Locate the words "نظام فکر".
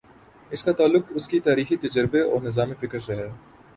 2.41-2.99